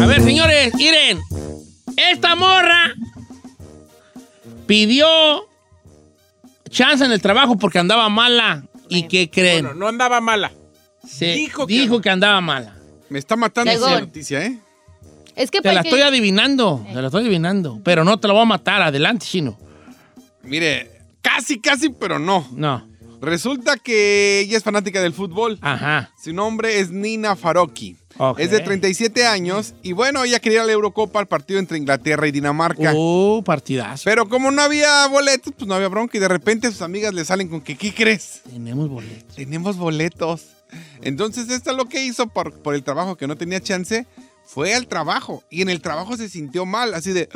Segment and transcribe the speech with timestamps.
[0.00, 1.20] A ver, señores, miren.
[1.96, 2.94] Esta morra
[4.66, 5.06] pidió
[6.68, 8.64] chance en el trabajo porque andaba mala.
[8.88, 9.64] ¿Y qué creen?
[9.66, 10.52] Bueno, no andaba mala.
[11.06, 12.10] Se dijo dijo, que- que...
[12.10, 12.74] andaba mala.
[13.08, 14.58] Me está matando esa noticia, ¿eh?
[15.36, 17.80] Es que Te la porque- estoy adivinando, te la estoy adivinando.
[17.84, 18.82] Pero no te la voy a matar.
[18.82, 19.58] Adelante, chino.
[20.42, 20.90] Mire,
[21.22, 22.46] casi, casi, pero no.
[22.52, 22.86] No.
[23.20, 25.58] Resulta que ella es fanática del fútbol.
[25.60, 26.10] Ajá.
[26.22, 27.96] Su nombre es Nina Faroki.
[28.16, 28.38] Ok.
[28.38, 32.32] Es de 37 años y bueno, ella quería la Eurocopa al partido entre Inglaterra y
[32.32, 32.92] Dinamarca.
[32.94, 34.02] Uh, partidazo.
[34.04, 37.24] Pero como no había boletos, pues no había bronca y de repente sus amigas le
[37.24, 38.42] salen con que, ¿qué crees?
[38.50, 39.36] Tenemos boletos.
[39.36, 40.42] Tenemos boletos.
[41.02, 44.06] Entonces, esta lo que hizo por, por el trabajo que no tenía chance,
[44.44, 45.42] fue al trabajo.
[45.50, 47.28] Y en el trabajo se sintió mal, así de,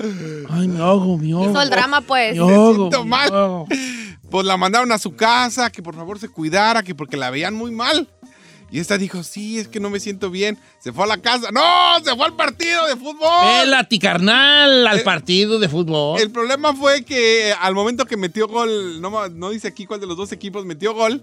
[0.51, 1.51] Ay, me ahogo, me ahogo.
[1.51, 2.35] Hizo el drama, pues.
[2.35, 3.33] Me ahogo, siento me mal.
[3.33, 3.67] ahogo.
[4.35, 7.55] Pues la mandaron a su casa, que por favor se cuidara, que porque la veían
[7.55, 8.09] muy mal.
[8.69, 10.59] Y esta dijo, sí, es que no me siento bien.
[10.81, 11.51] Se fue a la casa.
[11.53, 11.63] ¡No!
[12.05, 13.61] ¡Se fue al partido de fútbol!
[13.61, 16.21] Pélate, carnal, al Eh, partido de fútbol.
[16.21, 20.01] El problema fue que eh, al momento que metió gol, no, no dice aquí cuál
[20.01, 21.23] de los dos equipos metió gol,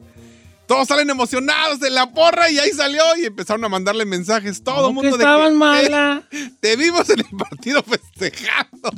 [0.66, 4.64] todos salen emocionados de la porra y ahí salió y empezaron a mandarle mensajes.
[4.64, 6.24] Todo el ¿Cómo mundo que de estaban que, mala.
[6.32, 7.84] "Eh, te vimos en el partido
[8.22, 8.90] festejando.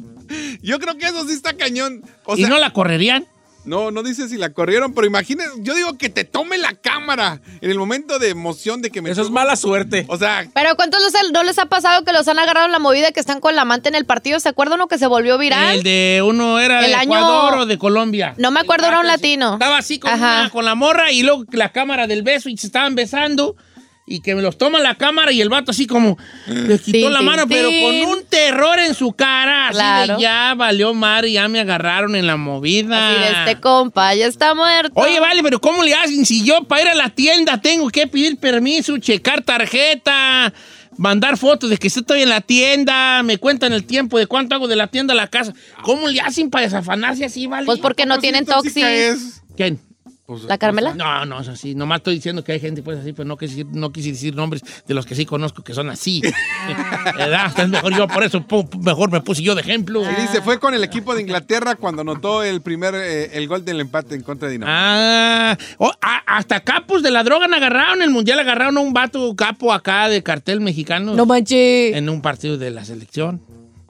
[0.62, 2.04] Yo creo que eso sí está cañón.
[2.26, 3.26] O ¿Y no la correrían?
[3.66, 7.40] No, no dice si la corrieron, pero imagínense, yo digo que te tome la cámara
[7.62, 10.06] en el momento de emoción de que me Eso es mala suerte.
[10.10, 12.80] O sea, Pero ¿cuántos los- no les ha pasado que los han agarrado en la
[12.80, 14.40] movida que están con la amante en el partido?
[14.40, 15.78] ¿Se acuerdan uno que se volvió viral?
[15.78, 18.34] El de uno era de El año- Ecuador o de Colombia.
[18.38, 19.54] No me acuerdo, era un latino.
[19.54, 22.68] Estaba así con, una- con la morra y luego la cámara del beso y se
[22.68, 23.56] estaban besando.
[24.06, 27.22] Y que me los toma la cámara y el vato así como le quitó la
[27.22, 29.70] mano, pero con un terror en su cara.
[29.70, 30.18] Así Claro.
[30.18, 33.12] de ya valió mar y ya me agarraron en la movida.
[33.12, 34.92] Así de este compa, ya está muerto.
[34.96, 38.06] Oye, vale, pero ¿cómo le hacen si yo para ir a la tienda tengo que
[38.08, 40.54] pedir permiso, checar tarjeta,
[40.98, 44.68] mandar fotos de que estoy en la tienda, me cuentan el tiempo de cuánto hago
[44.68, 45.54] de la tienda a la casa?
[45.82, 47.66] ¿Cómo le hacen para desafanarse así, vale?
[47.66, 49.42] Pues porque no tienen toxis.
[49.56, 49.80] ¿Quién?
[50.26, 50.94] Pues, ¿La Carmela?
[50.96, 51.76] No, no es así.
[51.76, 54.62] Nomás estoy diciendo que hay gente pues así, pero no quise, no quise decir nombres
[54.88, 56.22] de los que sí conozco que son así.
[57.18, 57.48] ¿Verdad?
[57.48, 58.46] Entonces mejor yo, por eso
[58.80, 60.02] mejor me puse yo de ejemplo.
[60.04, 63.66] Y dice, fue con el equipo de Inglaterra cuando anotó el primer, eh, el gol
[63.66, 65.52] del empate en contra de Dinamarca.
[65.52, 67.98] Ah, oh, a- hasta capos de la droga han agarraron.
[67.98, 71.96] En el mundial agarraron a un vato capo acá de cartel mexicano No manches.
[71.96, 73.42] en un partido de la selección.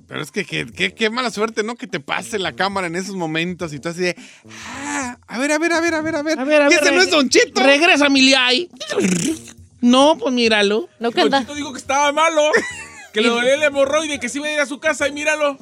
[0.07, 1.75] Pero es que que- que- qué mala suerte, ¿no?
[1.75, 4.15] Que te pase la cámara en esos momentos y tú así de,
[4.65, 6.39] ah, a ver, a ver, a ver, a ver, a ver.
[6.39, 6.83] A ver, a ¿Y ver.
[6.83, 7.63] ese no reg- es Don Chito?
[7.63, 8.69] Regresa, Miliay.
[9.81, 10.87] No, pues míralo.
[10.99, 11.41] No que Don.
[11.41, 12.41] Chito dijo que estaba malo.
[13.13, 15.57] Que le dolía el hemorroide, que se iba a ir a su casa y míralo.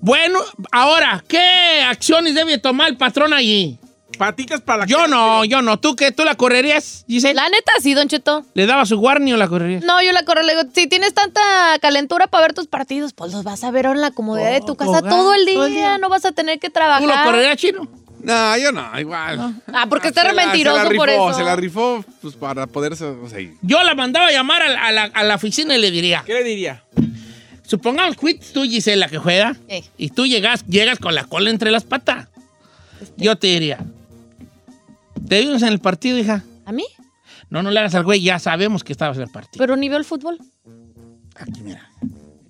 [0.00, 0.38] Bueno,
[0.70, 3.78] ahora, ¿qué acciones debe tomar el patrón allí?
[4.18, 5.78] Patitas para la Yo cara, no, yo no.
[5.78, 6.12] ¿Tú qué?
[6.12, 7.34] ¿Tú la correrías, Giselle?
[7.34, 8.44] La neta, sí, Don Cheto.
[8.54, 9.84] ¿Le daba su warning o la correrías?
[9.84, 11.40] No, yo la corro, le digo, si tienes tanta
[11.80, 14.72] calentura para ver tus partidos, pues los vas a ver en la comodidad de tu
[14.72, 15.98] Oh, casa hogar, todo el día, todo el día.
[15.98, 17.24] no vas a tener que ¿Tú lo trabajar.
[17.24, 17.88] correrías, chino?
[18.22, 19.54] No, yo no, igual.
[19.72, 21.38] Ah, porque está re mentiroso se la por rifó, eso.
[21.38, 23.04] Se la rifó pues, para poderse...
[23.04, 25.80] O sea, Yo la mandaba a llamar a la, a la- a la oficina y
[25.80, 26.82] le diría, ¿Qué le diría?
[27.64, 29.84] supongamos que tú, Gisela, que juega, Eh.
[29.96, 32.26] y tú llegas, llegas con la cola entre las patas.
[33.16, 33.78] Yo te diría,
[35.26, 36.44] ¿te vimos en el partido, hija?
[36.64, 36.84] ¿A mí?
[37.50, 39.58] No, no le hagas al güey, ya sabemos que estabas en el partido.
[39.58, 40.38] Pero ni veo el fútbol.
[41.36, 41.88] Aquí, mira.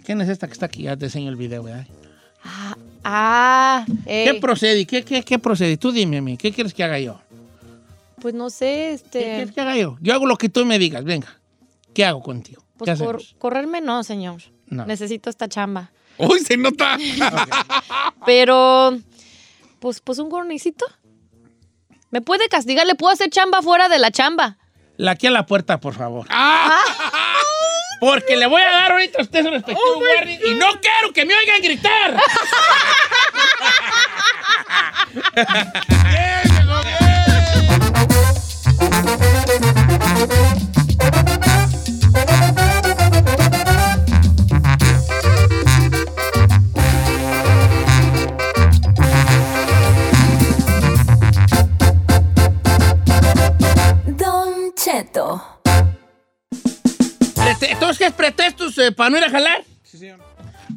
[0.04, 0.82] ¿Quién es esta que está aquí?
[0.82, 1.86] Ya te enseño el video, ¿verdad?
[2.42, 4.86] Ah, ah ¿Qué procede?
[4.86, 5.76] ¿Qué, qué, qué procede?
[5.76, 7.20] Tú dime a mí, ¿qué quieres que haga yo?
[8.18, 9.20] pues no sé, ¿Qué este...
[9.20, 9.96] quieres que haga yo?
[10.00, 11.38] Yo hago lo que tú me digas, venga.
[11.94, 12.62] ¿Qué hago contigo?
[12.62, 13.34] ¿Qué Pues hacemos?
[13.38, 14.42] correrme no, señor.
[14.66, 14.86] No.
[14.86, 15.90] Necesito esta chamba.
[16.18, 16.98] ¡Uy, se nota!
[18.26, 18.98] Pero,
[19.78, 20.84] pues, pues un gornicito.
[22.10, 22.86] ¿Me puede castigar?
[22.86, 24.56] ¿Le puedo hacer chamba fuera de la chamba?
[24.96, 26.26] La aquí a la puerta, por favor.
[26.30, 26.80] Ah.
[28.00, 31.12] Porque le voy a dar ahorita a usted su respectivo Oh warning y no quiero
[31.12, 32.16] que me oigan gritar.
[40.18, 40.67] Don
[54.88, 55.42] Cheto.
[57.60, 59.62] Entonces, ¿qué es pretextos eh, para no ir a jalar?
[59.82, 60.18] Sí, señor.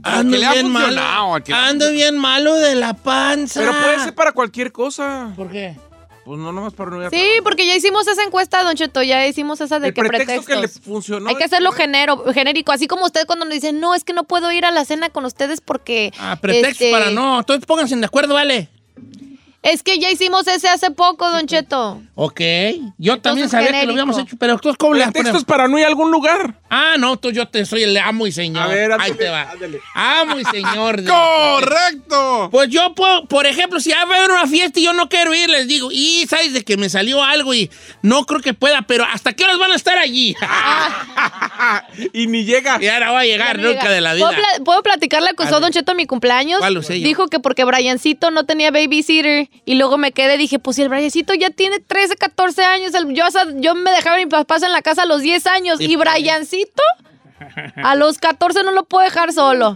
[0.03, 1.35] Ando bien malo.
[1.35, 3.61] al que Ando bien malo de la panza.
[3.61, 5.31] Pero puede ser para cualquier cosa.
[5.37, 5.77] ¿Por qué?
[6.25, 9.01] Pues no nomás para no ir a Sí, porque ya hicimos esa encuesta, Don Cheto,
[9.01, 10.83] ya hicimos esa de El que pretexto que le pretextos.
[10.83, 11.29] funcionó.
[11.29, 14.25] Hay que hacerlo genero, genérico, así como usted cuando nos dice, no, es que no
[14.25, 16.11] puedo ir a la cena con ustedes porque...
[16.19, 17.39] Ah, pretextos este, para no.
[17.39, 18.69] Entonces pónganse de acuerdo, vale.
[19.61, 22.01] Es que ya hicimos ese hace poco, Don Cheto.
[22.15, 22.41] Ok.
[22.97, 25.43] Yo también sabía que lo habíamos hecho, pero ¿cómo le Textos ponemos?
[25.45, 26.60] para no ir a algún lugar.
[26.73, 28.63] Ah, no, tú, yo te soy el amo y señor.
[28.63, 29.41] A ver, Ahí ándale, te va.
[29.51, 29.81] ándale.
[29.94, 31.03] Amo y señor.
[31.06, 32.47] ¡Correcto!
[32.50, 35.33] Pues yo puedo, por ejemplo, si va a haber una fiesta y yo no quiero
[35.33, 37.69] ir, les digo, y sabes de que me salió algo y
[38.01, 40.33] no creo que pueda, pero ¿hasta qué horas van a estar allí?
[42.13, 42.77] y ni llega.
[42.81, 43.91] y ahora va a llegar nunca llega.
[43.91, 44.27] de la vida.
[44.27, 45.62] ¿Puedo, pla- puedo platicar la que usó Dale.
[45.65, 46.59] Don Cheto en mi cumpleaños?
[46.59, 47.06] ¿Cuál usé yo?
[47.07, 50.89] Dijo que porque Briancito no tenía babysitter y luego me quedé, dije, pues si el
[50.89, 54.63] Briancito ya tiene 13, 14 años, el- yo, hasta- yo me dejaba a mis papás
[54.63, 55.97] en la casa a los 10 años Sí, y pues.
[57.83, 59.75] A los 14 no lo puedo dejar solo.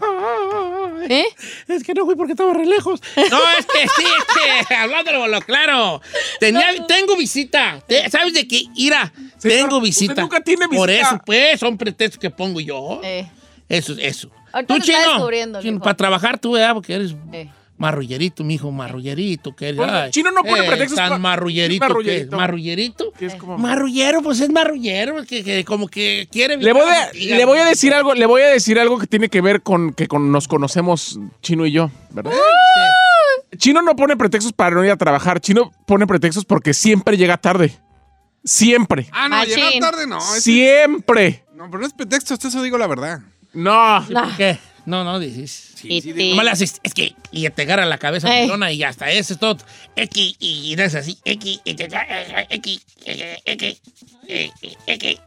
[1.09, 1.25] ¿Eh?
[1.67, 3.01] Es que no fui porque estaba re lejos.
[3.15, 6.01] No, es que sí, es que hablándolo lo claro.
[6.39, 7.81] Tenía, tengo visita.
[8.11, 8.63] ¿Sabes de qué?
[8.75, 10.21] Ira, Señor, tengo usted visita.
[10.21, 11.07] nunca tiene Por visita.
[11.09, 13.01] eso, pues, son pretextos que pongo yo.
[13.03, 13.27] Eh,
[13.67, 14.29] Eso, eso.
[14.53, 16.73] Ahorita Tú, chino, descubriendo, chino, para trabajar tú, ¿verdad?
[16.75, 17.49] Porque eres eh.
[17.77, 19.55] Marrullerito, mijo, marrullerito.
[19.55, 21.79] Que Bueno, ay, Chino no pone pretextos Tan pa- marrullerito.
[21.79, 22.37] ¿Qué es que marrullerito?
[22.37, 23.11] ¿Marrullerito?
[23.13, 25.23] Que es como- Marrullero, pues es marrullero.
[25.25, 26.57] Que, que como que quiere...
[26.57, 29.29] Le voy, a, le voy a decir algo, le voy a decir algo que tiene
[29.29, 32.31] que ver con que con- nos conocemos Chino y yo, ¿verdad?
[32.31, 33.57] Sí.
[33.57, 35.39] Chino no pone pretextos para no ir a trabajar.
[35.39, 37.77] Chino pone pretextos porque siempre llega tarde.
[38.43, 39.07] Siempre.
[39.11, 39.55] Ah, no, Machín.
[39.55, 40.21] llegar tarde no.
[40.21, 41.43] Siempre.
[41.55, 43.19] No, pero no es pretexto, eso digo la verdad.
[43.53, 44.05] No.
[44.11, 44.59] ¿Por qué?
[44.85, 45.73] No, no, dices.
[45.83, 46.29] Y sí, ti.
[46.29, 49.33] Nomás le haces, es que, y te agarra la cabeza pelona y ya está, eso
[49.33, 49.57] es todo.
[49.95, 51.89] X, y no es así, X, y te-
[52.49, 53.81] X, X,
[54.27, 55.19] X, X.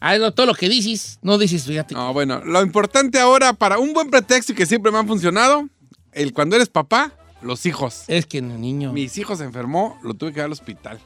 [0.00, 1.94] Ah, es todo lo que dices, no dices, fíjate.
[1.94, 5.68] No, bueno, lo importante ahora para un buen pretexto y que siempre me han funcionado,
[6.12, 7.12] el cuando eres papá,
[7.42, 8.04] los hijos.
[8.08, 8.92] Es que el niño.
[8.92, 10.98] Mis hijos se enfermó, lo tuve que ir al hospital.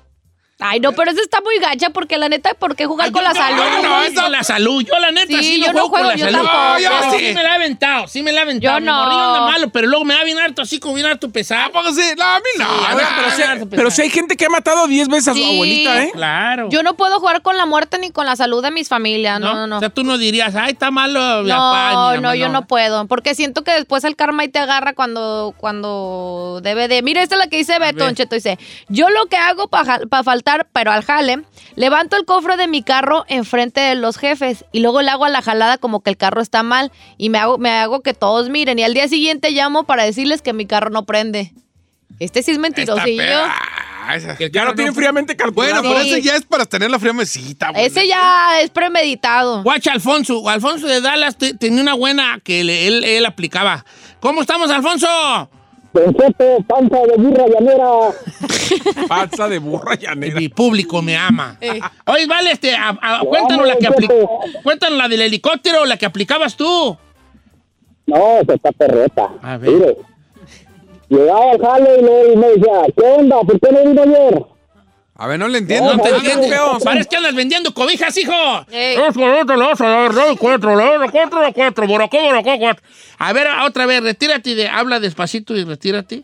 [0.60, 3.22] Ay, no, pero eso está muy gacha porque la neta, ¿por qué jugar Ay, con
[3.22, 3.82] yo la no, salud?
[3.88, 4.82] no, es con la salud.
[4.84, 6.38] Yo, la neta, Sí, sí, no yo no juego, con la yo salud.
[6.46, 6.78] tampoco.
[6.80, 8.78] Yo Pero- sí me la he aventado, sí me la he aventado.
[8.80, 9.02] Yo no.
[9.02, 11.70] anda malo, pero luego me va bien harto, así como bien harto pesado.
[11.70, 12.02] ¿Cómo sí?
[12.16, 12.64] No, a mí no.
[12.66, 13.06] Sí, a a ver,
[13.36, 15.44] pero harto Pero si hay gente que ha matado 10 veces a su Sí.
[15.54, 16.10] abuelita, ¿eh?
[16.12, 16.68] Claro.
[16.70, 19.54] Yo no puedo jugar con la muerte ni con la salud de mis familias, no,
[19.54, 19.76] no, no.
[19.76, 21.56] O sea, tú no dirías, ay, está malo mi No,
[22.16, 25.54] no, mamá", yo no puedo, porque siento que después el karma ahí te agarra cuando,
[25.56, 27.02] cuando debe de...
[27.02, 28.06] Mira, esta es la que dice Beto, ver.
[28.06, 28.58] Don Cheto, dice,
[28.88, 31.42] yo lo que hago para faltar, pero al jale,
[31.76, 35.28] levanto el cofre de mi carro enfrente de los jefes y luego le hago a
[35.28, 38.48] la jalada como que el carro está mal y me hago, me hago que todos
[38.48, 41.52] miren y al día siguiente llamo para decirles que mi carro no prende.
[42.20, 43.22] Este sí es mentirosillo.
[44.10, 45.82] Ah, esa- Que el carro no- fríamente calculado.
[45.82, 46.10] Bueno, pero Sí.
[46.12, 47.70] ese ya es para tener la fría mesita.
[47.70, 47.84] güey.
[47.84, 49.62] Ese ya es premeditado.
[49.62, 50.48] Guacha Alfonso.
[50.48, 53.84] Alfonso de Dallas te- tenía una buena que le- él, él aplicaba.
[54.20, 55.06] ¿Cómo estamos, Alfonso?
[56.04, 57.88] Don Cheto, panza de burra llanera.
[59.08, 60.38] Panza de burra llanera.
[60.40, 61.56] Mi público me ama.
[61.60, 61.80] Eh.
[62.06, 64.40] Oye, vale, este, a- a- cuéntanos la que aplicó.
[64.62, 66.96] Cuéntanos la del helicóptero, la que aplicabas tú.
[68.06, 69.28] No, se está perreta.
[69.42, 69.70] A ver.
[69.70, 69.96] Mire.
[71.10, 73.40] Llegaba al jale y me, y me decía, ¿qué onda?
[73.40, 74.44] ¿Por qué no vino ayer?
[75.20, 75.96] A ver, no le entiendo.
[75.96, 76.78] No te no, feo.
[76.84, 78.32] Parece que andas vendiendo cobijas, hijo.
[78.32, 78.64] A
[82.70, 82.76] a.
[83.18, 86.22] A ver, otra vez, retírate, de, habla despacito y retírate.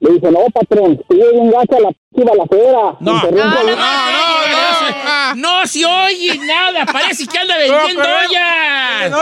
[0.00, 2.56] Le dije, no, patrón, sigue bien gacha la p.
[3.00, 3.14] No.
[3.14, 9.10] Interrumpe No, no, no, no, no se oye nada, parece que anda vendiendo ollas.
[9.10, 9.18] No,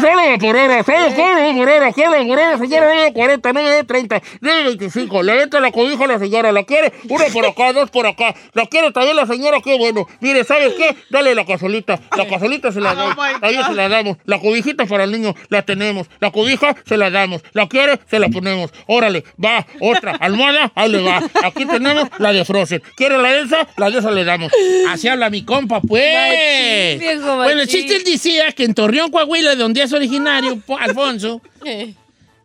[0.00, 3.84] solo de Porero, solo de Porero, quiero de Porero, señora, no de 40, no de
[3.84, 7.46] 30, no de 25, le entra la cobija a la señora, la quiere, una por
[7.46, 10.96] acá, dos por acá, la quiere también la señora, qué bueno, mire, ¿sabes qué?
[11.10, 15.04] Dale la casolita, la casolita se la damos, ahí se la damos, la cobijita para
[15.04, 19.24] el niño, la tenemos, la cobija se la damos, la quiere, se la ponemos, órale,
[19.42, 23.66] va, otra, almohada, ahí le va, aquí tenemos la de Frozen, ¿quiere la de esa?
[23.76, 24.52] La de esa le damos,
[24.90, 26.14] así habla mi compa, pues.
[26.14, 30.58] Machín, viejo, bueno, el chiste él decía que en Torreón, Coahuila, de donde es originario,
[30.60, 31.94] po- Alfonso, Eh.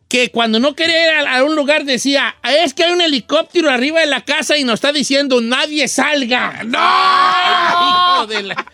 [0.07, 3.69] que cuando no quería ir a, a un lugar decía, es que hay un helicóptero
[3.69, 6.63] arriba de la casa y nos está diciendo, nadie salga.
[6.63, 6.79] ¡No!
[8.19, 8.65] Hijo de la-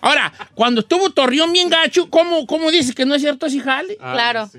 [0.00, 3.96] Ahora, cuando estuvo Torreón bien gacho, ¿cómo, cómo dices que no es cierto ese jale?
[3.96, 4.50] Claro.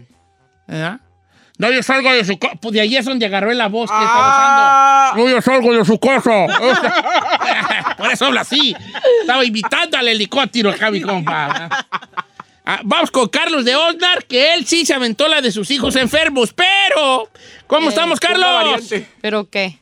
[1.57, 1.69] ¿Verdad?
[1.71, 2.55] Nadie salga de su casa.
[2.61, 4.03] Pues de ahí es donde agarró la voz que Ah.
[4.03, 4.29] estaba
[5.11, 5.25] usando.
[5.25, 7.95] Nadie salga de su casa.
[7.97, 8.75] Por eso habla así.
[9.21, 11.69] Estaba invitando al helicóptero acá, mi compa.
[12.65, 15.95] Ah, vamos con Carlos de Osnar, que él sí se aventó la de sus hijos
[15.95, 17.29] enfermos, pero...
[17.67, 18.81] ¿Cómo estamos, Una Carlos?
[19.21, 19.79] ¿Pero qué?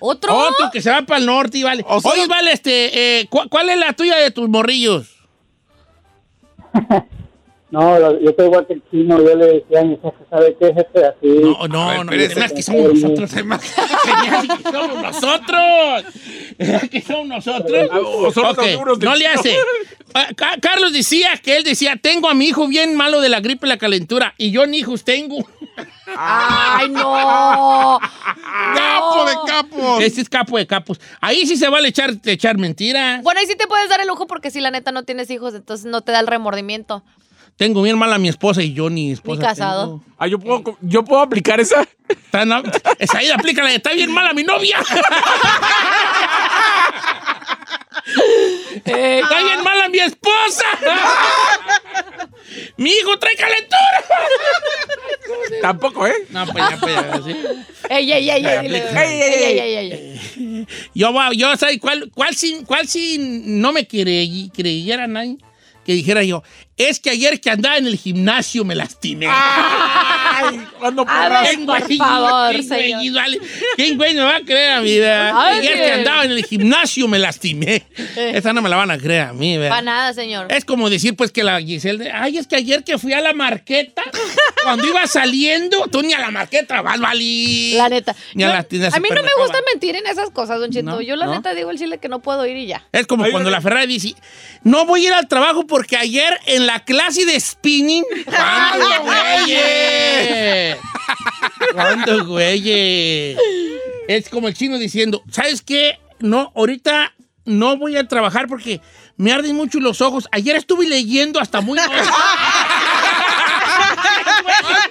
[0.00, 0.36] ¿Otro?
[0.36, 1.84] Otro que se va para el norte y vale.
[1.86, 5.06] O solo- Oye, vale, este, eh, ¿cu- ¿cuál es la tuya de tus morrillos?
[7.72, 10.66] No, yo soy igual que el chino, yo le decía a mi jefe, ¿sabe qué,
[10.74, 11.06] jefe?
[11.06, 11.26] Así.
[11.26, 13.30] No, no, ver, no, además que somos nosotros.
[13.32, 16.04] Genial, que somos nosotros.
[16.90, 17.88] que somos nosotros.
[17.90, 19.56] Ah, o son los Ok, seguros del no le hace.
[20.14, 23.40] Ah, Ca- Carlos decía que él decía, tengo a mi hijo bien malo de la
[23.40, 24.34] gripe y la calentura.
[24.36, 25.38] Y yo ni hijos tengo.
[26.14, 27.98] ¡Ay, no!
[28.74, 30.02] ¡Capo de capos!
[30.02, 31.00] Este es capo de capos.
[31.22, 33.22] Ahí sí se vale echar, echar mentiras.
[33.22, 35.54] Bueno, ahí sí te puedes dar el lujo porque si la neta no tienes hijos,
[35.54, 37.02] entonces no te da el remordimiento.
[37.62, 39.40] Tengo bien mal a mi esposa y yo ni esposa.
[39.40, 39.82] Ni casado.
[39.84, 40.04] tengo.
[40.18, 41.86] Ah, ¿yo puedo, yo puedo aplicar esa.
[42.98, 44.80] Esa ahí aplícala, está bien mala mi novia.
[48.84, 50.64] está bien mala mi esposa.
[52.78, 54.04] mi hijo trae calentura.
[55.60, 56.26] Tampoco, ¿eh?
[56.30, 57.36] No, pues ya, pues ya, sí.
[57.88, 58.44] ¡Ey, ey, ey!
[58.44, 59.04] ey, Aplica.
[59.04, 60.66] ¡Ey, ey, ey, ey, ey!
[60.96, 65.38] Yo, va- yo ¿sabes cuál, cuál, si, cuál si no me creyera nadie?
[65.84, 66.42] Que dijera yo,
[66.76, 69.26] es que ayer que andaba en el gimnasio me lastimé.
[69.28, 72.82] Ay, cuando ver, ¿Quién por favor, ¿Quién güey?
[72.82, 73.14] señor.
[73.14, 73.40] Vale.
[73.76, 74.92] ¿Quién güey me va a creer a mí?
[74.98, 77.84] Ayer que andaba en el gimnasio me lastimé.
[78.16, 79.76] Esa no me la van a creer a mí, ¿verdad?
[79.76, 80.46] Pa' nada, señor.
[80.50, 83.20] Es como decir, pues, que la Giselle, de, ay, es que ayer que fui a
[83.20, 84.02] la marqueta,
[84.64, 87.74] cuando iba saliendo, tú ni a la marqueta vas, Vali.
[87.74, 88.14] La neta.
[88.34, 90.70] Ni a Yo- la tienda a mí no me gusta mentir en esas cosas, Don
[90.70, 90.84] Cheto.
[90.90, 91.32] No, Yo la no.
[91.34, 92.86] neta digo el chile que no puedo ir y ya.
[92.92, 94.14] Es como Ay, cuando la Ferrari dice,
[94.64, 100.76] no voy a ir al trabajo porque ayer en la clase de spinning, ¿cuándo, güeyes?
[101.72, 103.38] ¿Cuándo, güeyes?
[104.08, 105.98] Es como el chino diciendo, ¿sabes qué?
[106.18, 107.14] No, ahorita
[107.44, 108.80] no voy a trabajar porque
[109.16, 110.28] me arden mucho los ojos.
[110.32, 111.78] Ayer estuve leyendo hasta muy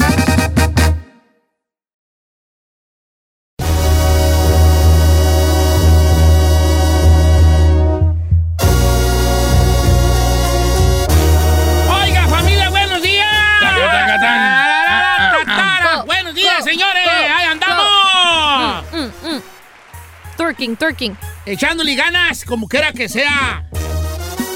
[20.78, 21.18] Twerking, twerking.
[21.46, 23.66] Echándole ganas, como quiera que sea.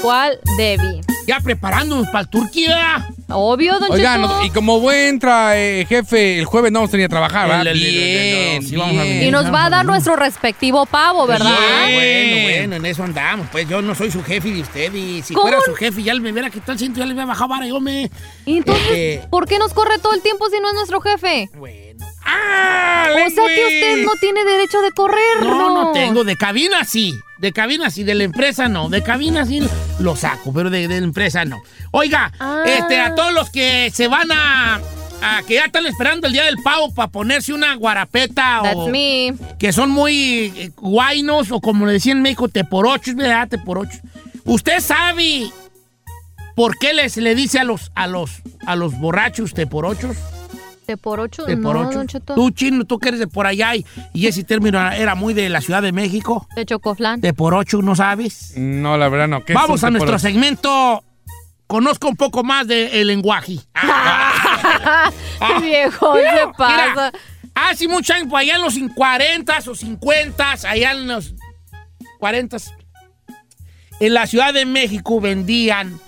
[0.02, 1.00] ¿Cuál Debbie?
[1.26, 3.08] Ya preparándonos para el Turquía.
[3.30, 4.44] Obvio, Don Oigan, Cheto.
[4.44, 7.74] y como buen tra- eh, jefe, el jueves no vamos a venir a trabajar, ¿verdad?
[7.74, 9.24] Bien, el- sí, vamos a bien.
[9.24, 11.52] Y nos va a dar nuestro respectivo pavo, ¿verdad?
[11.82, 12.42] Bueno, Bien.
[12.70, 13.46] bueno, en eso andamos.
[13.52, 14.94] Pues yo no soy su jefe de usted.
[14.94, 15.48] Y si ¿Cómo?
[15.48, 17.66] fuera su jefe, ya me hubiera quitado el cinto, ya le hubiera bajado vara.
[17.66, 18.10] Yo me.
[18.46, 21.50] ¿Y entonces Eh, por qué nos corre todo el tiempo si no es nuestro jefe?
[21.54, 21.87] Bueno.
[22.24, 23.06] ¡Ah!
[23.26, 25.40] O sea que usted no tiene derecho de correr.
[25.42, 26.24] No, no tengo.
[26.24, 27.14] De cabina sí.
[27.38, 28.04] De cabina sí.
[28.04, 28.88] De la empresa no.
[28.88, 29.60] De cabina sí
[29.98, 31.62] lo saco, pero de, de la empresa no.
[31.90, 32.62] Oiga, Ah.
[32.66, 34.80] este, a todos los que se van a.
[35.22, 38.88] a que ya están esperando el día del pavo para ponerse una guarapeta That's o
[38.88, 39.34] me.
[39.58, 43.48] que son muy eh, guainos o como le decían en México, teporochos, ¿verdad?
[43.48, 44.00] Teporochos.
[44.44, 45.50] ¿Usted sabe
[46.54, 48.30] por qué les, le dice a los, a los,
[48.66, 50.16] a los borrachos teporochos?
[50.88, 51.44] ¿De por ocho?
[51.44, 51.98] De por no, ocho.
[51.98, 52.34] Don Cheto.
[52.34, 55.50] Tú, chino, tú que eres de por allá y, y ese término era muy de
[55.50, 56.48] la Ciudad de México.
[56.56, 57.20] De chocoflan.
[57.20, 58.54] De por ocho, ¿no sabes?
[58.56, 59.44] No, la verdad no.
[59.44, 61.04] ¿Qué Vamos a nuestro segmento.
[61.66, 63.58] Conozco un poco más del lenguaje.
[65.38, 67.12] Qué viejo se pasa.
[67.12, 67.12] Mira,
[67.54, 71.34] hace mucho tiempo, allá en los 40 o 50, allá en los
[72.18, 72.56] 40,
[74.00, 76.00] en la Ciudad de México vendían,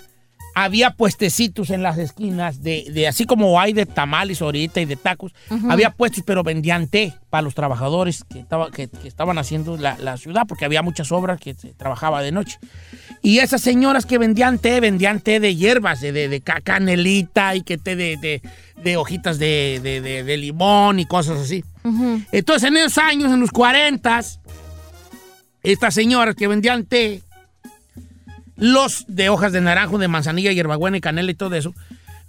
[0.53, 4.95] había puestecitos en las esquinas, de, de así como hay de tamales ahorita y de
[4.95, 5.33] tacos,
[5.69, 9.97] había puestos, pero vendían té para los trabajadores que, estaba- que- que estaban haciendo la,
[9.97, 12.59] la ciudad, porque había muchas obras que se trabajaba de noche.
[13.21, 17.55] Y esas señoras que vendían té, vendían té de hierbas, de, de, de ca- canelita
[17.55, 21.63] y que té de, de- hojitas de, de- de- de limón y cosas así.
[21.83, 22.21] Ujú.
[22.31, 24.21] Entonces, en esos años, en los 40,
[25.63, 27.21] estas señoras que vendían té,
[28.61, 31.73] los de hojas de naranjo, de manzanilla, hierbabuena y canela y todo eso,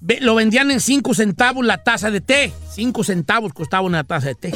[0.00, 2.52] ve- lo vendían en 5 centavos la taza de té.
[2.72, 4.52] 5 centavos costaba una taza de té.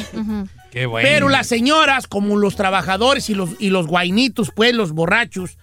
[0.71, 1.07] Qué bueno.
[1.09, 5.57] Pero las señoras, como los trabajadores y los, y los guainitos, pues, los borrachos,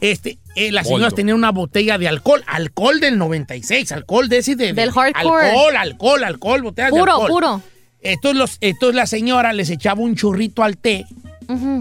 [0.00, 1.16] este, eh, las señoras Boldo.
[1.16, 5.46] tenían una botella de alcohol, alcohol del 96, alcohol de ese de, de- Del hardcore.
[5.50, 7.28] Alcohol, alcohol, alcohol, botellas de Puro, alcohol.
[7.30, 7.62] puro.
[8.02, 11.04] Entonces, los, entonces la señora les echaba un churrito al té,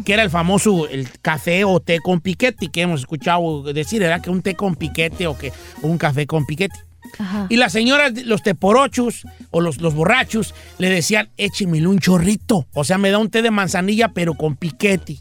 [0.05, 4.21] Que era el famoso el café o té con piquete, que hemos escuchado decir, ¿verdad?
[4.21, 6.75] Que un té con piquete o que un café con piquete.
[7.17, 7.47] Ajá.
[7.49, 12.67] Y las señoras, los teporochos o los, los borrachos, le decían, échemele un chorrito.
[12.73, 15.19] O sea, me da un té de manzanilla, pero con piquete.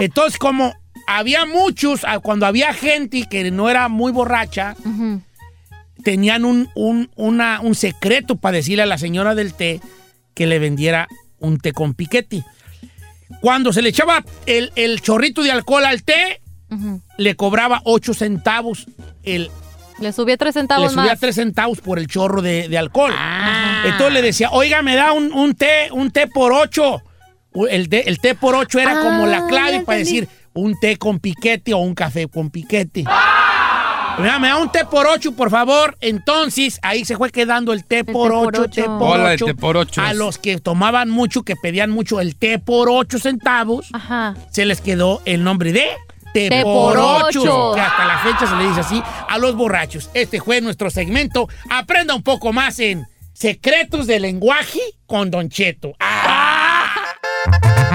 [0.00, 0.74] Entonces, como
[1.06, 4.76] había muchos, ah, cuando había gente que no era muy borracha,
[6.02, 9.80] tenían un, un, una- un secreto para decirle a la señora del té
[10.34, 12.44] que le vendiera un té con piquete.
[13.40, 16.40] Cuando se le echaba el, el chorrito de alcohol al té,
[17.16, 18.86] le cobraba 8 centavos
[19.22, 19.50] el,
[20.00, 21.20] Le subí tres le centavos subía más.
[21.20, 23.12] tres centavos por el chorro de, de alcohol.
[23.84, 27.02] Entonces le decía, oiga, me da un, un té, un té por ocho.
[27.54, 30.20] U- El, de- el té por ocho era Ah, como la clave ya para entendí.
[30.20, 33.00] decir un té con piquete o un café con piquete.
[33.00, 33.37] Mira,
[34.18, 35.96] me da un té por ocho, por favor.
[36.00, 38.70] Entonces, ahí se fue quedando el té por té por ocho, ocho.
[38.70, 39.46] té por Hola, el ocho.
[39.46, 40.02] té por ocho.
[40.02, 44.34] A los que tomaban mucho, que pedían mucho el té por ocho centavos, Ajá.
[44.50, 45.86] se les quedó el nombre de
[46.34, 47.72] Té Té por por ocho, ocho.
[47.74, 50.10] que hasta la fecha se le dice así a los borrachos.
[50.12, 51.48] Este fue nuestro segmento.
[51.70, 55.92] Aprenda un poco más en Secretos del Lenguaje con Don Cheto.
[56.00, 56.84] ¡Ah!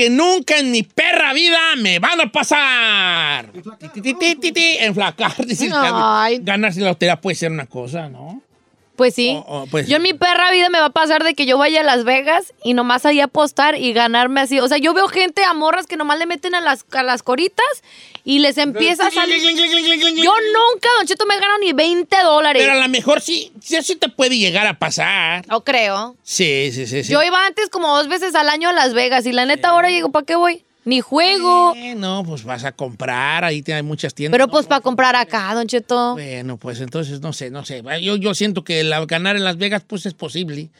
[0.00, 3.52] que nunca en mi perra vida me van a pasar.
[4.80, 5.34] Enflacar.
[5.94, 6.38] Ay.
[6.42, 8.40] ganarse la lotería puede ser una cosa, ¿no?
[9.00, 9.30] Pues sí.
[9.34, 11.56] O- o, pues- yo en mi perra vida me va a pasar de que yo
[11.56, 14.60] vaya a Las Vegas y nomás ahí a apostar y ganarme así.
[14.60, 17.22] O sea, yo veo gente a morras que nomás le meten a las, a las
[17.22, 17.64] coritas
[18.24, 19.40] y les empieza a salir.
[19.40, 22.62] Yo nunca, Don Cheto, me he ganado ni 20 dólares.
[22.62, 25.46] Pero a lo mejor sí, sí, sí te puede llegar a pasar.
[25.48, 26.16] No creo.
[26.22, 27.02] Sí, sí, sí.
[27.02, 27.10] sí.
[27.10, 29.88] Yo iba antes como dos veces al año a Las Vegas y la neta ahora
[29.88, 30.62] digo, ¿para qué voy?
[30.84, 31.74] Ni juego.
[31.76, 34.34] Eh, no, pues vas a comprar, ahí hay muchas tiendas.
[34.36, 36.14] Pero No, pues para comprar acá, Don Cheto.
[36.14, 37.82] Bueno, pues entonces no sé, no sé.
[38.02, 40.70] Yo, yo siento que la- ganar en Las Vegas, pues es posible.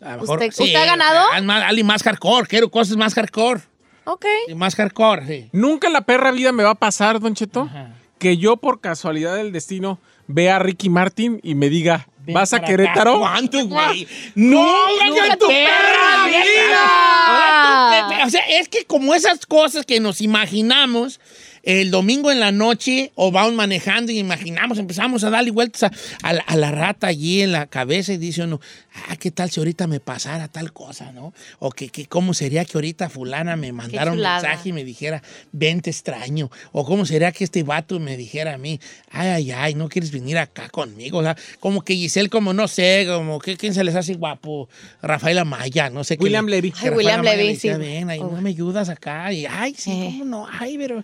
[0.00, 1.20] A lo ¿Usted- usted ha ganado?
[1.32, 3.60] ah, más- Ali, más hardcore, quiero cosas más hardcore.
[4.04, 4.26] Ok.
[4.48, 5.48] Sí, Más hardcore, sí.
[5.52, 7.94] Nunca en la perra vida me va a pasar, Don Cheto, Ajá.
[8.18, 10.00] que yo por casualidad del destino
[10.32, 12.60] vea a Ricky Martin y me diga, Ven ¿vas a.
[12.60, 13.18] Querétaro?
[13.18, 14.06] ¿Cuánto, güey?
[14.34, 18.26] ¡Nunca nunca en tu perra vida!
[18.26, 21.20] O sea, es que como esas cosas que nos imaginamos
[21.62, 25.90] el domingo en la noche o vamos manejando y imaginamos, empezamos a darle vueltas a,
[26.28, 28.60] a la, a la rata allí en la cabeza y dice uno,
[29.08, 31.32] ah, ¿qué tal si ahorita me pasara tal cosa, no?
[31.60, 35.22] O que, que cómo sería que ahorita fulana me mandara un mensaje y me dijera,
[35.52, 36.50] vente extraño.
[36.72, 40.10] O cómo sería que este vato me dijera a mí, ay, ay, ay, no quieres
[40.10, 41.18] venir acá conmigo.
[41.18, 44.68] O sea, como que Giselle, como no sé, como que quién se les hace guapo,
[45.00, 46.24] Rafael Amaya, no sé qué.
[46.24, 46.72] William le- Levy.
[46.72, 47.80] que Ay, Rafael William Levy, decía, sí.
[47.80, 48.30] Ven, ahí, Oh.
[48.30, 49.32] no me ayudas acá.
[49.32, 50.04] Y, ay, sí, Eh.
[50.18, 51.02] cómo no, ay, pero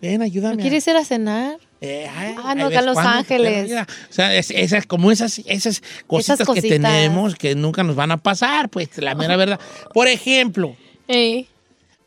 [0.00, 0.56] ven, ayúdame.
[0.56, 1.58] ¿No quieres ir a cenar?
[1.80, 2.96] Eh, ay, Ah, no, acá ¿ves en Los?
[2.98, 3.72] Ángeles.
[4.10, 6.70] O sea, es- esas, como esas, esas cositas, que cositas.
[6.70, 9.60] tenemos que nunca nos van a pasar, pues, la mera verdad.
[9.92, 10.74] Por ejemplo.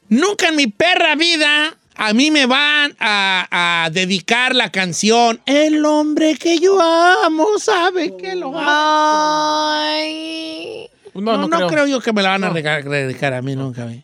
[0.10, 3.48] Nunca en mi perra vida a mí me van a,
[3.86, 8.68] a dedicar la canción El hombre que yo amo sabe que lo amo.
[9.70, 10.90] Ay.
[11.14, 11.68] No, no, no, creo.
[11.68, 13.84] creo yo que me la van a dedicar a mí nunca.
[13.84, 14.04] güey.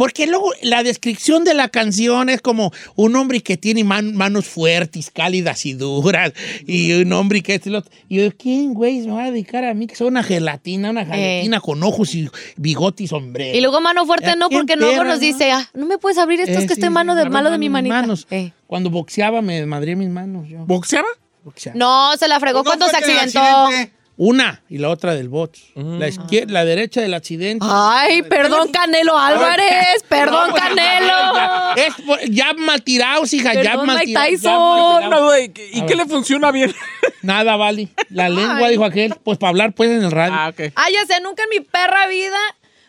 [0.00, 4.46] Porque luego la descripción de la canción es como un hombre que tiene man- manos
[4.46, 6.32] fuertes, cálidas y duras,
[6.66, 7.92] y un hombre que es el otro.
[8.08, 11.04] Y yo, ¿quién, güey, me va a dedicar a mí que soy una gelatina, una
[11.04, 13.54] gelatina con ojos y bigote y sombrero?
[13.58, 15.26] Y luego mano fuerte ¿A no, porque luego perra, nos no?
[15.26, 17.50] dice, ah, no me puedes abrir esto, es Eh, que sí, estoy mano de malo
[17.50, 17.94] de mi manita.
[18.00, 18.26] manos.
[18.30, 18.52] Eh.
[18.66, 20.64] Cuando boxeaba me madré mis manos yo.
[20.64, 21.08] ¿Boxeaba?
[21.44, 21.78] Boxeaba.
[21.78, 23.38] No, se la fregó ¿No cuando se accidentó.
[23.38, 23.92] accidente?
[24.22, 25.56] Una y la otra del bot.
[25.74, 27.64] La, izquier- la derecha del accidente.
[27.66, 31.74] Ay, perdón, Canelo Álvarez, perdón, No, pues, Canelo.
[31.76, 34.30] Es ya mal tirados, hija, ya mal Mike tirados.
[34.30, 35.10] ya Tyson.
[35.10, 36.74] duda, ¿y, y qué le funciona bien?
[37.22, 37.88] Nada, vale.
[38.10, 38.72] La lengua, Ay.
[38.72, 40.34] dijo aquel, pues para hablar pues en el radio.
[40.36, 40.70] ah, ok.
[40.74, 42.36] Ay, ya sé, nunca en mi perra vida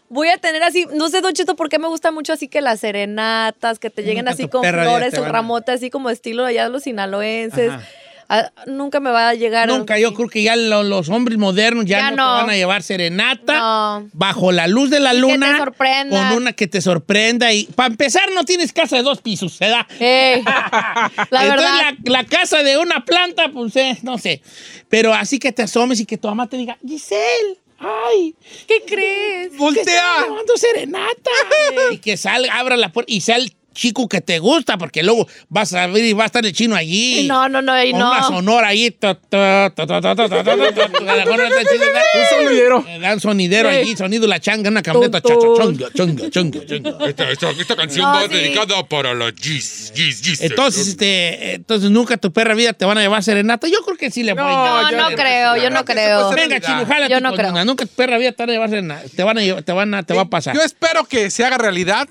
[0.09, 2.59] voy a tener así, no sé, Don Cheto, por qué me gusta mucho así que
[2.59, 5.89] las serenatas, que te lleguen Nunca así con flores, te el van a- ramote así
[5.89, 7.71] como estilo allá de los sinaloenses.
[7.71, 7.87] Ajá.
[8.33, 9.67] Ah, nunca me va a llegar.
[9.67, 12.35] Nunca, yo creo que ya lo- los hombres modernos ya, Ya no, no.
[12.37, 14.09] te van a llevar serenata No.
[14.13, 15.51] bajo la luz de la Y que luna.
[15.51, 16.29] te sorprenda.
[16.29, 17.51] Con una que te sorprenda.
[17.51, 19.85] Y para empezar, no tienes casa de dos pisos, ¿verdad?
[19.99, 21.93] Ey, la Entonces, verdad.
[22.05, 24.41] La, la casa de una planta, pues eh, no sé.
[24.87, 28.33] Pero así que te asomes y que tu mamá te diga, Giselle, ay,
[28.67, 29.51] ¿Qué crees?
[29.51, 30.21] que ¡Voltea!
[30.23, 31.31] llevando serenata.
[31.91, 35.27] y que salga, abra la puerta y sea el chico que te gusta, porque luego
[35.49, 37.27] vas a ver y va a estar el chino allí.
[37.27, 38.09] No, no, no, ahí no.
[38.11, 38.95] Una sonora ahí.
[39.01, 39.15] Un
[42.29, 42.85] sonidero.
[42.99, 47.07] Dan sonidero allí, sonido la changa, una camioneta chonga, chonga, chonga, chonga.
[47.07, 50.41] Esta, esta, canción va dedicada para la Gis, Gis, Gis.
[50.41, 53.67] Entonces, este, entonces nunca tu perra vida te van a llevar serenata.
[53.67, 54.43] Yo creo que sí le voy.
[54.43, 56.29] No, no, no creo, yo no creo.
[56.31, 57.07] Venga, chino, jala.
[57.07, 57.65] Yo no creo.
[57.65, 59.09] Nunca tu perra vida te van a llevar serenata.
[59.15, 60.55] Te van a, te van a, te va a pasar.
[60.55, 62.07] Yo espero que se haga realidad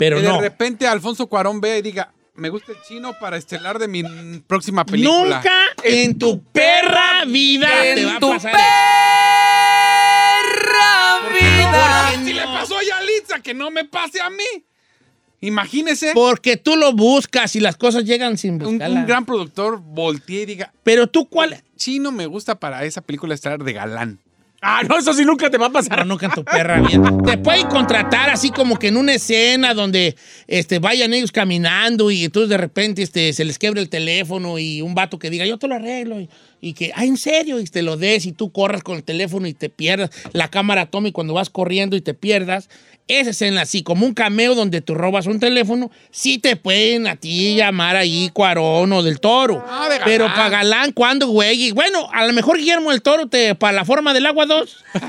[0.00, 0.40] pero que de no.
[0.40, 4.02] repente Alfonso Cuarón vea y diga, me gusta el chino para estelar de mi
[4.46, 5.36] próxima película.
[5.36, 5.52] Nunca
[5.84, 8.52] en tu perra vida te va a tu pasar.
[11.22, 14.64] Porque Si le pasó a Yalitza, que no me pase a mí.
[15.42, 19.00] Imagínese Porque tú lo buscas y las cosas llegan sin un, buscarla.
[19.00, 21.62] un gran productor voltee y diga, Pero tú, ¿cuál?
[21.76, 24.18] chino me gusta para esa película estar de galán.
[24.62, 25.90] Ah, no, eso sí nunca te va a pasar.
[25.96, 27.10] Pero nunca en tu perra vida.
[27.24, 32.24] Te pueden contratar así como que en una escena donde este, vayan ellos caminando y
[32.24, 35.58] entonces de repente este, se les quebre el teléfono y un vato que diga, yo
[35.58, 36.20] te lo arreglo.
[36.20, 36.28] Y,
[36.60, 39.46] y que, ah, en serio, y te lo des y tú corras con el teléfono
[39.46, 40.10] y te pierdas.
[40.32, 42.68] La cámara toma y cuando vas corriendo y te pierdas.
[43.08, 47.16] Esa escena así, como un cameo donde tú robas un teléfono, sí te pueden a
[47.16, 49.64] ti llamar ahí Cuarón o del Toro.
[49.68, 51.60] Ah, de Pero para Galán, ¿cuándo, güey?
[51.60, 54.84] Y bueno, a lo mejor Guillermo del Toro te para la forma del agua 2.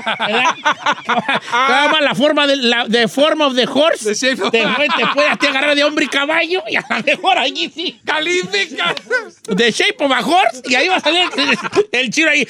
[2.00, 4.04] la forma de, la, de form of the horse.
[4.04, 6.84] The shape of- te, te puede a ti agarrar de hombre y caballo y a
[6.88, 8.00] lo mejor allí sí.
[8.04, 8.94] ¡Califica!
[9.56, 11.30] The shape of a horse y ahí va a salir el,
[11.92, 12.46] el chino ahí.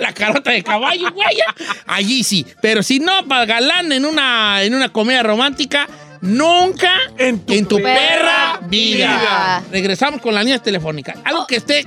[0.00, 1.38] La carota de caballo, güey.
[1.86, 2.46] Allí sí.
[2.60, 5.88] Pero si no, para Galán en una, en una comedia romántica,
[6.20, 9.18] nunca en tu, perra vida.
[9.18, 9.62] vida.
[9.70, 11.16] Regresamos con las líneas telefónicas.
[11.24, 11.84] Algo que esté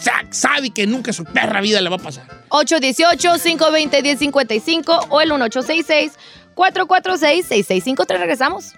[0.00, 2.24] sa- sabe que nunca su perra vida le va a pasar.
[2.50, 8.18] 818-520-1055 o el 1866-446-6653.
[8.18, 8.72] Regresamos.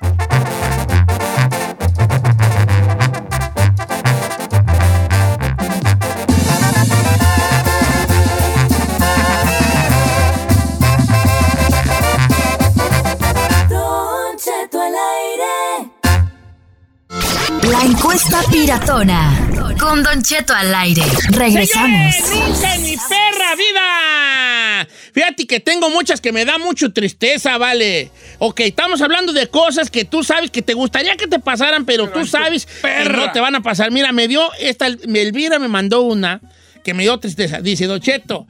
[17.78, 19.50] La encuesta piratona.
[19.78, 21.02] Con Don Cheto al aire.
[21.28, 22.14] Regresamos.
[22.14, 24.88] Señores, mi perra vida.
[25.12, 28.10] Fíjate que tengo muchas que me da mucho tristeza, vale.
[28.38, 32.08] Ok, estamos hablando de cosas que tú sabes que te gustaría que te pasaran, pero,
[32.08, 33.90] tú sabes que no te van a pasar.
[33.90, 36.40] Mira, me dio esta, Elvira me mandó una
[36.82, 37.60] que me dio tristeza.
[37.60, 38.46] Dice, Don Cheto,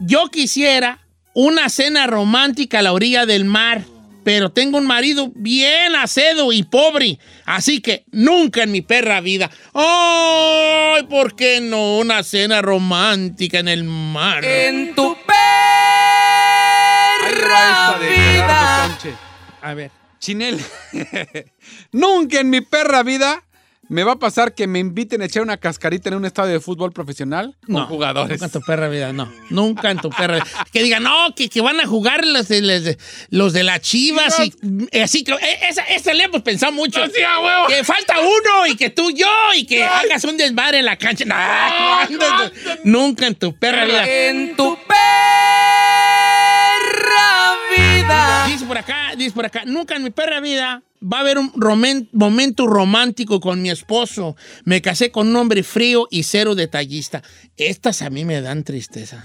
[0.00, 0.98] yo quisiera
[1.32, 3.84] una cena romántica a la orilla del mar,
[4.26, 9.48] pero tengo un marido bien acedo y pobre, así que nunca en mi perra vida.
[9.72, 11.04] ¡Ay!
[11.04, 14.44] ¿Por qué no una cena romántica en el mar?
[14.44, 15.16] En tu
[17.22, 19.14] Gerardo Conche.
[19.62, 19.92] A ver.
[20.18, 20.60] Chinel.
[21.92, 23.44] Nunca en mi perra vida
[23.88, 26.60] me va a pasar que me inviten a echar una cascarita en un estadio de
[26.60, 28.40] fútbol profesional con No, jugadores.
[28.40, 29.32] Nunca en tu perra vida, no.
[29.50, 30.46] Nunca en tu perra vida.
[30.72, 32.98] Que digan, no, que, que van a jugar los de, los de-
[33.30, 34.52] los de las chivas y
[34.90, 37.00] eh, así que eh, esa, esa le hemos pensado mucho.
[37.02, 37.06] A
[37.40, 37.66] huevo.
[37.68, 41.24] Que falta uno y que tú yo y que hagas un desmadre en la cancha.
[41.24, 42.50] No,
[42.84, 44.08] nunca en tu perra vida.
[44.08, 46.05] En tu perra
[48.06, 48.46] vida.
[48.46, 51.52] Dice por acá, dice por acá, nunca en mi perra vida va a haber un
[52.12, 54.36] momento romántico con mi esposo.
[54.64, 57.22] Me casé con un hombre frío y cero detallista.
[57.56, 59.24] Estas a mí me dan tristeza.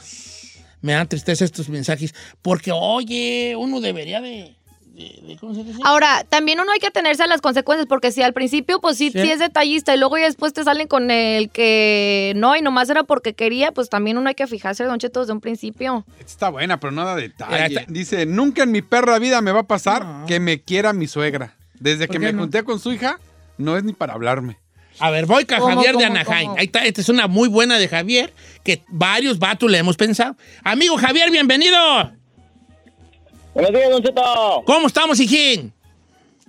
[0.82, 4.56] Me dan tristeza estos mensajes porque, oye, uno debería de...
[4.94, 5.38] de-.
[5.84, 9.10] Ahora, también uno hay que atenerse a las consecuencias, porque si al principio, pues sí,
[9.12, 9.22] Sí.
[9.22, 12.90] sí, es detallista y luego ya después te salen con el que no y nomás
[12.90, 16.06] era porque quería, pues también uno hay que fijarse, Don Cheto, desde un principio.
[16.20, 17.86] Está buena, pero nada de detalle.
[17.88, 20.26] Dice, nunca en mi perra vida me va a pasar No.
[20.28, 21.56] que me quiera mi suegra.
[21.80, 22.42] Desde ¿Por que me no?
[22.42, 23.20] junté con su hija,
[23.58, 24.58] no es ni para hablarme.
[25.00, 26.48] A ver, voy con ¿Cómo, Javier de Anaheim.
[26.50, 26.60] cómo?
[26.60, 30.36] Ahí está, esta es una muy buena de Javier, que varios vatos le hemos pensado.
[30.64, 32.12] Amigo Javier, bienvenido.
[33.54, 34.64] Buenos días, Don Cheto.
[34.66, 35.74] ¿Cómo estamos, hijín?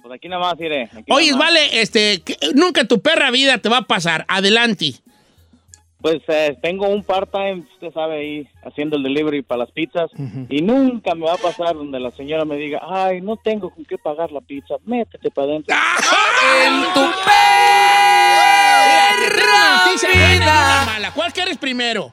[0.00, 2.22] Pues aquí nada más, aquí Oye, vale, este,
[2.54, 4.24] nunca en tu perra vida te va a pasar.
[4.28, 4.94] Adelante.
[6.00, 10.10] Pues eh, tengo un part-time, usted sabe, ahí haciendo el delivery para las pizzas.
[10.48, 13.84] Y nunca me va a pasar donde la señora me diga, ay, no tengo con
[13.84, 15.76] qué pagar la pizza, métete para adentro.
[16.64, 17.52] En tu perra
[20.84, 21.12] mala.
[21.14, 22.12] ¿Cuál quieres primero?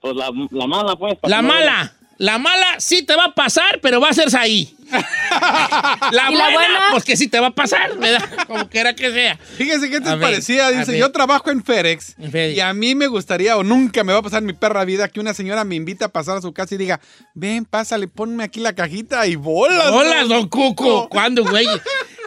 [0.00, 1.18] Pues la, la mala, pues.
[1.18, 1.96] para La no mala.
[2.20, 4.76] La mala sí te va a pasar, pero va a ser ahí.
[4.90, 6.80] La ¿Y la buena, buena?
[6.90, 8.28] pues que sí te va a pasar, ¿verdad?
[8.46, 9.38] Como quiera que sea.
[9.56, 10.66] Fíjese que esto A es ver, parecida.
[10.66, 12.56] a Dice, yo trabajo en FedEx, En FedEx.
[12.56, 15.08] y a mí me gustaría o nunca me va a pasar en mi perra vida
[15.08, 17.00] que una señora me invita a pasar a su casa y diga,
[17.34, 19.86] ven, pásale, ponme aquí la cajita y bolas.
[19.90, 21.08] Hola, don Cuco.
[21.08, 21.66] ¿Cuándo, güey?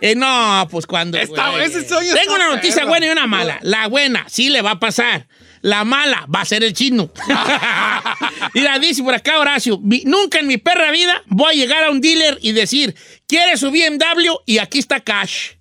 [0.05, 1.17] Eh, no, pues cuando.
[1.17, 3.59] Está- ese sueño Tengo está una noticia buena y una mala.
[3.61, 5.27] La buena, sí le va a pasar.
[5.63, 7.09] La mala va a ser el chino.
[8.53, 11.89] Mira, dice por acá Horacio, "Mi- nunca en mi perra vida voy a llegar a
[11.89, 12.95] un dealer y decir,
[13.27, 14.35] ¿quieres su BMW?
[14.45, 15.51] Y aquí está cash.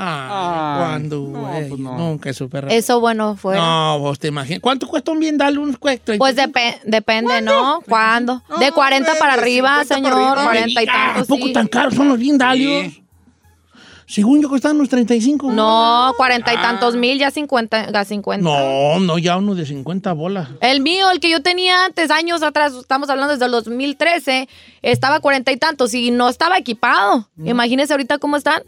[0.00, 1.98] Ah, Ay, ¿cuándo, no, pues no.
[1.98, 3.56] Nunca en su perra Eso bueno fue.
[3.56, 4.60] No, vos te imaginas.
[4.60, 5.60] ¿Cuánto cuesta un BMW?
[5.60, 6.12] Un cuesta?
[6.16, 7.82] Pues depe- depende, ¿no?
[7.88, 8.42] ¿Cuándo?
[8.60, 10.38] De No, 40 hombre, para arriba, 50 para señor.
[10.38, 10.44] arriba.
[10.52, 11.26] 40 y Ah, ¿A tantos.
[11.28, 11.52] poco sí.
[11.52, 12.82] tan caros son los BMW?
[12.88, 13.04] Sí.
[14.08, 15.52] Según yo costaban unos 35.
[15.52, 18.42] No, cuarenta y tantos mil, ya cincuenta, ya cincuenta.
[18.42, 20.48] No, no, ya uno de 50 bolas.
[20.62, 24.48] El mío, el que yo tenía antes, años atrás, estamos hablando desde el 2013,
[24.80, 27.28] estaba cuarenta y tantos y no estaba equipado.
[27.36, 27.48] Mm.
[27.48, 28.62] Imagínense ahorita cómo están.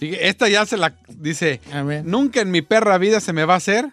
[0.00, 1.60] Esta ya se la dice.
[2.04, 3.86] Nunca en mi perra vida se me va a hacer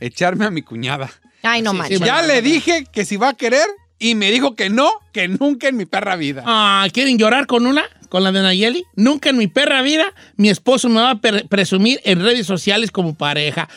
[0.00, 1.10] echarme a mi cuñada.
[1.42, 1.98] Ay, no Sí, manches.
[1.98, 3.66] sí, ya le dije que si va a querer
[3.98, 6.42] y me dijo que no, que nunca en mi perra vida.
[6.46, 7.84] Ah, ¿quieren llorar con una?
[8.12, 8.84] ¿Con la de Nayeli?
[8.94, 10.04] Nunca en mi perra vida
[10.36, 13.70] mi esposo me va a presumir en redes sociales como pareja.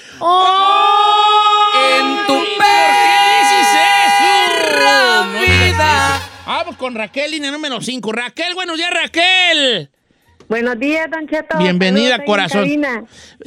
[1.90, 2.34] En tu
[3.88, 6.22] perra vida.
[6.46, 8.12] Vamos con Raquel, línea número 5.
[8.12, 9.90] Raquel, buenos días, Raquel.
[10.50, 11.58] Buenos días, Don Cheto.
[11.58, 12.86] Bienvenida, Saludos corazón.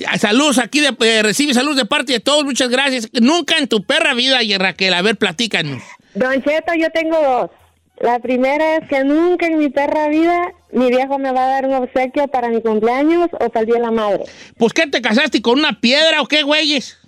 [0.06, 3.10] Ah, Saludos aquí, de, eh, recibe saludos de parte de todos, muchas gracias.
[3.12, 5.82] Nunca en tu perra vida, y Raquel, a ver, platícanos.
[6.14, 7.50] Don Cheto, yo tengo dos.
[8.00, 11.66] La primera es que nunca en mi perra vida mi viejo me va a dar
[11.66, 14.24] un obsequio para mi cumpleaños o para el Día de la Madre.
[14.56, 16.98] ¿Pues qué te casaste con una piedra o qué, güeyes?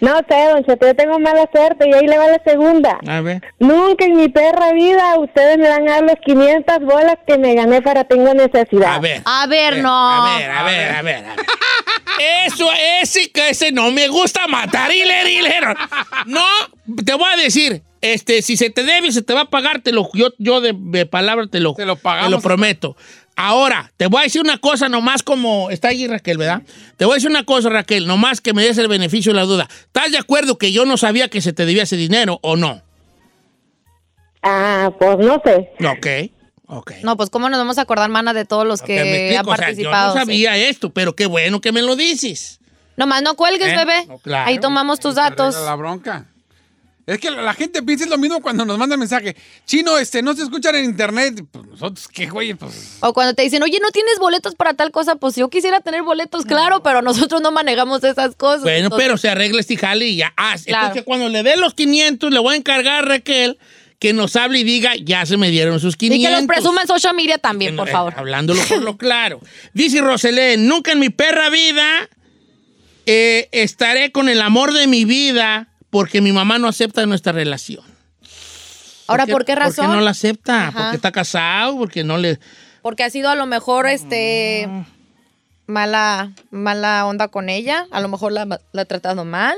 [0.00, 2.98] No sé, Don Cheto, yo tengo mala suerte y ahí le va la segunda.
[3.06, 3.42] A ver.
[3.58, 7.54] Nunca en mi perra vida ustedes me van a dar los 500 bolas que me
[7.54, 8.94] gané para tengo necesidad.
[8.94, 9.22] A ver.
[9.26, 9.90] A ver, no.
[9.90, 11.24] A ver, a ver, a ver.
[11.24, 11.46] a ver.
[12.46, 12.68] Eso,
[13.00, 15.74] ese, que ese no me gusta matar, hiler, hiler.
[16.26, 16.44] No,
[17.02, 19.92] te voy a decir, este, si se te debe, se te va a pagar, te
[19.92, 22.28] lo, yo, yo de, de palabra te lo, Te lo pagamos.
[22.28, 22.96] te lo prometo.
[23.36, 25.70] Ahora, te voy a decir una cosa nomás como...
[25.70, 26.62] Está ahí Raquel, ¿verdad?
[26.98, 29.44] Te voy a decir una cosa, Raquel, nomás que me des el beneficio de la
[29.46, 29.66] duda.
[29.70, 32.82] ¿Estás de acuerdo que yo no sabía que se te debía ese dinero o no?
[34.42, 35.70] Ah, pues no sé.
[35.86, 36.32] Ok,
[36.66, 36.92] ok.
[37.02, 39.56] No, pues cómo nos vamos a acordar, mana, de todos los que han o sea,
[39.56, 40.14] participado.
[40.14, 40.26] yo no sí.
[40.26, 42.60] sabía esto, pero qué bueno que me lo dices.
[42.96, 43.76] Nomás no cuelgues, ¿Eh?
[43.76, 44.06] bebé.
[44.06, 44.48] No, claro.
[44.48, 45.54] Ahí tomamos tus datos.
[45.54, 46.26] la bronca.
[47.10, 49.34] Es que la, la gente piensa lo mismo cuando nos manda mensaje.
[49.66, 51.42] Chino, este, no se escuchan en internet.
[51.50, 52.54] Pues nosotros, ¿qué, güey?
[52.54, 55.16] Pues O cuando te dicen, oye, ¿no tienes boletos para tal cosa?
[55.16, 58.62] Pues yo quisiera tener boletos, claro, pero nosotros no manejamos esas cosas.
[58.62, 60.32] Bueno, Entonces, pero se arregla este jale y ya.
[60.36, 60.86] Ah, Claro.
[60.86, 63.58] Entonces, cuando le dé los 500, le voy a encargar a Raquel
[63.98, 66.18] que nos hable y diga, ya se me dieron sus 500.
[66.18, 68.14] Y que los presuma en social media también, por Eh, favor.
[68.16, 69.40] Hablándolo por lo claro.
[69.74, 72.08] Dice Roselén, nunca en mi perra vida
[73.06, 77.84] eh, estaré con el amor de mi vida porque mi mamá no acepta nuestra relación.
[79.06, 79.86] Ahora, ¿por qué razón?
[79.86, 80.78] Porque no la acepta, Ajá.
[80.78, 82.38] porque está casado, porque no le...
[82.80, 84.68] Porque ha sido a lo mejor este
[85.66, 87.86] mala, mala onda con ella.
[87.90, 89.56] A lo mejor la, la ha tratado mal.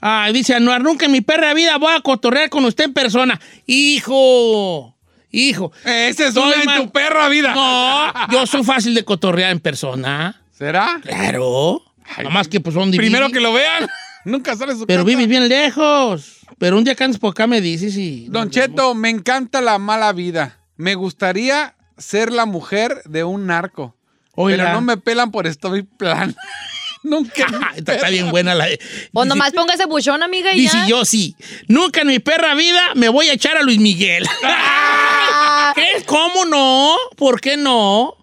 [0.00, 3.40] Ah, dice Anuar, nunca en mi perra vida voy a cotorrear con usted en persona.
[3.66, 4.96] Hijo,
[5.30, 5.72] hijo.
[5.84, 7.54] ese es una en tu perra vida.
[7.54, 10.42] No, yo soy fácil de cotorrear en persona.
[10.52, 11.00] ¿Será?
[11.02, 11.82] Claro.
[12.22, 13.86] Nomás que pues son Primero que lo vean.
[14.24, 15.08] Nunca sale su Pero casa.
[15.16, 16.38] vives bien lejos.
[16.58, 18.26] Pero un día que andes por acá me dices y...
[18.28, 20.58] Don Cheto, me encanta la mala vida.
[20.76, 23.96] Me gustaría ser la mujer de un narco.
[24.34, 24.58] Oiga.
[24.64, 26.34] Pero no me pelan por estoy plan.
[27.02, 27.46] Nunca.
[27.76, 28.66] está, está bien perra- buena la...
[29.12, 30.86] Pues nomás póngase buchón, amiga, y Dice ya.
[30.86, 31.34] yo sí.
[31.66, 34.26] Nunca en mi perra vida me voy a echar a Luis Miguel.
[35.74, 36.04] ¿Qué?
[36.06, 36.94] ¿Cómo no?
[37.16, 38.16] ¿Por qué no?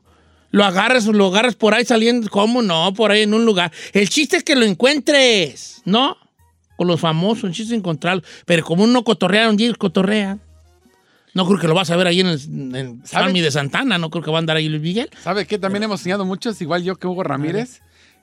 [0.58, 2.30] Lo agarras, lo agarras por ahí saliendo.
[2.30, 2.94] ¿Cómo no?
[2.94, 3.72] Por ahí en un lugar.
[3.94, 6.18] El chiste es que lo encuentres, ¿no?
[6.76, 8.24] Con los famosos, el chiste es encontrarlo.
[8.46, 10.42] Pero como uno cotorrearon, ellos cotorrean.
[11.34, 13.02] No creo que lo vas a ver ahí en el en.
[13.06, 14.00] Sammy de Santana.
[14.00, 15.10] No creo que va a andar ahí Luis Miguel.
[15.22, 15.60] ¿Sabe qué?
[15.60, 17.82] También hemos soñado muchos, igual yo que Hugo Ramírez,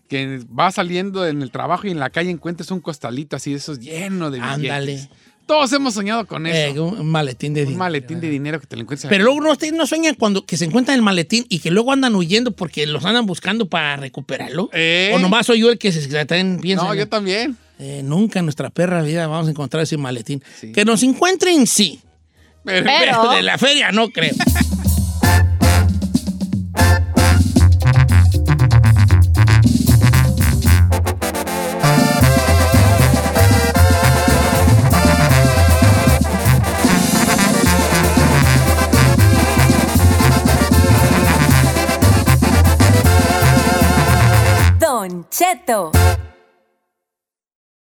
[0.08, 3.58] que va saliendo en el trabajo y en la calle encuentres un costalito así de
[3.58, 4.70] esos lleno de billetes.
[4.70, 5.08] Ándale.
[5.46, 6.84] Todos hemos soñado con Eh, eso.
[6.86, 7.78] un maletín de un dinero.
[7.78, 9.10] maletín de dinero que te lo encuentras.
[9.10, 11.92] Pero luego no, ustedes no sueñan cuando que se encuentran el maletín y que luego
[11.92, 14.70] andan huyendo porque los andan buscando para recuperarlo.
[14.72, 15.12] ¿Eh?
[15.14, 16.84] O nomás soy yo el que se también piensa.
[16.84, 17.56] No, en- yo también.
[17.78, 20.42] Eh, nunca en nuestra perra vida vamos a encontrar ese maletín.
[20.60, 20.72] Sí.
[20.72, 22.00] Que nos encuentren, sí.
[22.64, 24.32] Pero, Pero- Pero de la feria no creo.
[45.54, 45.92] Prieto.